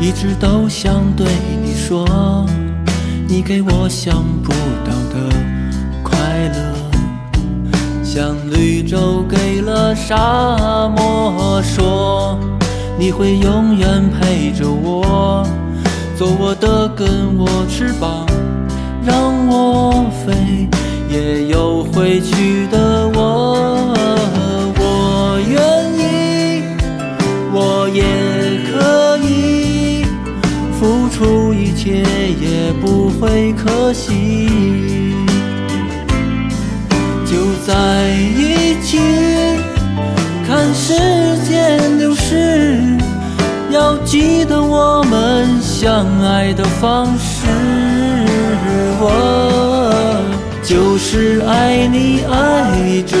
[0.00, 1.26] 一直都想对
[1.62, 2.46] 你说，
[3.28, 4.50] 你给我想不
[4.82, 5.28] 到的
[6.02, 12.38] 快乐，像绿洲给了沙漠，说
[12.98, 15.46] 你会永远陪着我，
[16.16, 18.26] 做我的根，我翅膀，
[19.04, 19.16] 让
[19.48, 20.66] 我飞，
[21.10, 22.89] 也有回去的
[31.20, 32.02] 出一切，
[32.40, 34.48] 也不会可惜。
[37.26, 38.98] 就在一起，
[40.48, 40.94] 看时
[41.46, 42.80] 间流逝，
[43.70, 47.46] 要记得我们相爱的方式。
[49.02, 50.24] 我
[50.62, 53.14] 就是爱你，爱着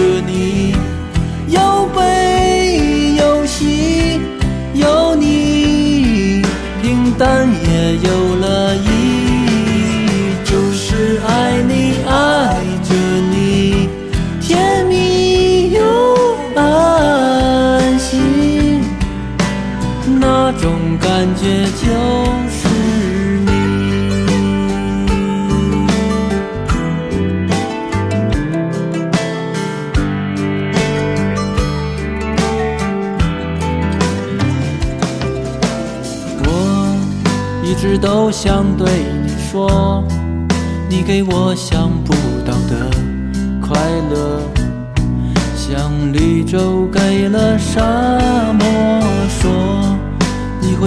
[21.20, 21.82] 感觉就
[22.48, 22.66] 是
[23.44, 23.52] 你。
[36.42, 36.48] 我
[37.62, 38.88] 一直都想对
[39.22, 40.02] 你说，
[40.88, 42.14] 你给我想不
[42.46, 42.90] 到的
[43.60, 43.78] 快
[44.10, 44.40] 乐，
[45.54, 47.82] 像绿洲给了沙，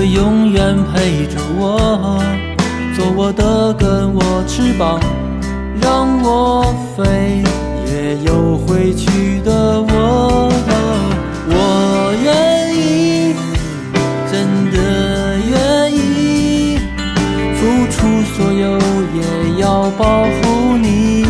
[0.04, 2.22] 会永远陪着我，
[2.94, 5.00] 做我的根，我翅膀，
[5.82, 7.42] 让我飞，
[7.88, 10.52] 也有回去的我。
[11.48, 13.34] 我愿意。
[14.30, 16.80] 真的愿意
[17.56, 18.78] 付出所有，
[19.16, 21.24] 也要保护你。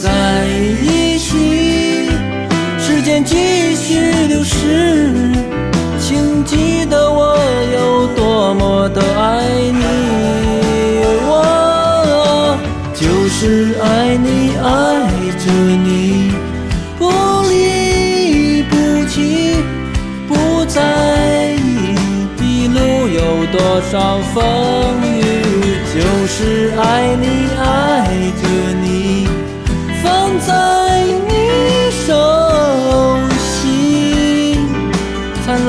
[0.00, 0.44] 在
[0.82, 2.10] 一起，
[2.80, 5.12] 时间继续流逝，
[6.12, 7.38] 请记得我
[7.72, 9.82] 有多么的爱你。
[11.24, 12.54] 我
[12.92, 14.68] 就是爱你，爱
[15.42, 16.30] 着你，
[16.98, 17.08] 不
[17.48, 18.74] 离不
[19.08, 19.56] 弃。
[20.28, 20.30] 不
[20.66, 20.82] 在
[21.54, 21.96] 意
[22.42, 22.76] 一路
[23.08, 24.44] 有多少风
[25.02, 25.16] 雨，
[25.94, 25.96] 就
[26.26, 27.24] 是爱你，
[27.58, 27.64] 爱
[28.36, 28.42] 着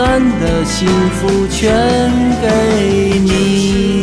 [0.03, 1.71] 满，的幸福全
[2.41, 4.02] 给你。